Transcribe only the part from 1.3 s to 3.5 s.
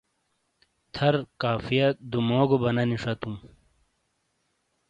قافیہ دُوموگوبنانی شَتُوں۔